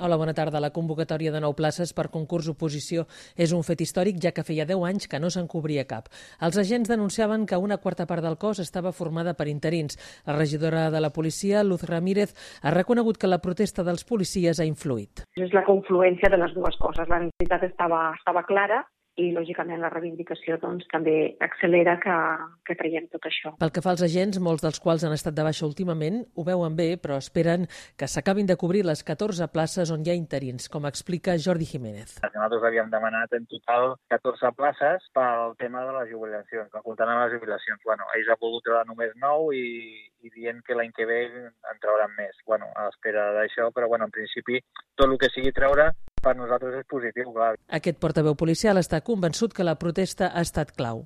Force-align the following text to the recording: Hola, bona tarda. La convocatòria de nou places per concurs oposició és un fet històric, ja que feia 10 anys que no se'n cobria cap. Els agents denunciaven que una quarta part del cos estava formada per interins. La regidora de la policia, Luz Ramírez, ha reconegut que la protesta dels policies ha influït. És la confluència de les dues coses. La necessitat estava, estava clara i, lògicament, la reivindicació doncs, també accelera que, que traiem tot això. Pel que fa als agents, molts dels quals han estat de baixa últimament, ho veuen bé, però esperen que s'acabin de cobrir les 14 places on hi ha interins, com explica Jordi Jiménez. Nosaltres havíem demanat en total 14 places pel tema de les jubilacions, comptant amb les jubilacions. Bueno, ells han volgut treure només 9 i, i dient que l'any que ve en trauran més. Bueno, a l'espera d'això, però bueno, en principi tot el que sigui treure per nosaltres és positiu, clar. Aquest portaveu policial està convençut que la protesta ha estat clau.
Hola, 0.00 0.16
bona 0.16 0.32
tarda. 0.34 0.58
La 0.58 0.72
convocatòria 0.74 1.30
de 1.30 1.40
nou 1.42 1.52
places 1.54 1.92
per 1.94 2.08
concurs 2.10 2.48
oposició 2.50 3.04
és 3.38 3.52
un 3.54 3.62
fet 3.62 3.84
històric, 3.84 4.18
ja 4.22 4.32
que 4.34 4.42
feia 4.42 4.66
10 4.66 4.82
anys 4.88 5.06
que 5.10 5.20
no 5.22 5.30
se'n 5.30 5.46
cobria 5.46 5.84
cap. 5.86 6.08
Els 6.42 6.58
agents 6.58 6.90
denunciaven 6.90 7.46
que 7.46 7.60
una 7.60 7.78
quarta 7.78 8.06
part 8.10 8.24
del 8.24 8.38
cos 8.38 8.58
estava 8.58 8.92
formada 8.92 9.36
per 9.38 9.46
interins. 9.46 9.98
La 10.26 10.34
regidora 10.34 10.88
de 10.90 11.00
la 11.00 11.12
policia, 11.14 11.62
Luz 11.62 11.86
Ramírez, 11.86 12.34
ha 12.62 12.74
reconegut 12.74 13.20
que 13.22 13.30
la 13.30 13.38
protesta 13.38 13.84
dels 13.86 14.02
policies 14.04 14.58
ha 14.58 14.66
influït. 14.66 15.22
És 15.38 15.54
la 15.54 15.62
confluència 15.68 16.30
de 16.30 16.42
les 16.42 16.54
dues 16.58 16.74
coses. 16.82 17.08
La 17.08 17.22
necessitat 17.22 17.62
estava, 17.70 18.08
estava 18.18 18.42
clara 18.50 18.82
i, 19.20 19.30
lògicament, 19.34 19.78
la 19.82 19.90
reivindicació 19.92 20.56
doncs, 20.62 20.86
també 20.90 21.34
accelera 21.44 21.96
que, 22.02 22.14
que 22.66 22.76
traiem 22.78 23.06
tot 23.12 23.28
això. 23.28 23.52
Pel 23.60 23.72
que 23.74 23.82
fa 23.84 23.92
als 23.94 24.02
agents, 24.06 24.40
molts 24.42 24.64
dels 24.64 24.80
quals 24.82 25.04
han 25.06 25.14
estat 25.14 25.36
de 25.36 25.44
baixa 25.46 25.66
últimament, 25.68 26.22
ho 26.34 26.44
veuen 26.46 26.74
bé, 26.78 26.88
però 27.00 27.18
esperen 27.22 27.68
que 28.00 28.08
s'acabin 28.10 28.48
de 28.50 28.58
cobrir 28.60 28.82
les 28.86 29.04
14 29.06 29.46
places 29.54 29.92
on 29.94 30.02
hi 30.02 30.10
ha 30.10 30.18
interins, 30.18 30.66
com 30.72 30.88
explica 30.90 31.38
Jordi 31.38 31.68
Jiménez. 31.70 32.16
Nosaltres 32.24 32.66
havíem 32.66 32.90
demanat 32.90 33.36
en 33.38 33.46
total 33.50 33.94
14 34.14 34.52
places 34.58 35.06
pel 35.14 35.54
tema 35.62 35.84
de 35.86 35.94
les 36.00 36.10
jubilacions, 36.10 36.74
comptant 36.82 37.12
amb 37.12 37.24
les 37.24 37.36
jubilacions. 37.38 37.82
Bueno, 37.86 38.08
ells 38.18 38.32
han 38.32 38.40
volgut 38.40 38.66
treure 38.66 38.82
només 38.88 39.14
9 39.22 39.54
i, 39.58 39.68
i 40.26 40.34
dient 40.34 40.58
que 40.66 40.74
l'any 40.74 40.90
que 40.96 41.06
ve 41.06 41.20
en 41.38 41.80
trauran 41.82 42.12
més. 42.18 42.34
Bueno, 42.48 42.72
a 42.74 42.88
l'espera 42.88 43.30
d'això, 43.38 43.70
però 43.74 43.88
bueno, 43.92 44.10
en 44.10 44.14
principi 44.14 44.58
tot 44.98 45.06
el 45.06 45.18
que 45.22 45.30
sigui 45.34 45.54
treure 45.54 45.92
per 46.24 46.36
nosaltres 46.38 46.78
és 46.80 46.86
positiu, 46.90 47.32
clar. 47.34 47.54
Aquest 47.78 47.98
portaveu 48.02 48.36
policial 48.38 48.80
està 48.80 49.02
convençut 49.04 49.52
que 49.56 49.66
la 49.66 49.76
protesta 49.80 50.30
ha 50.32 50.44
estat 50.46 50.72
clau. 50.78 51.02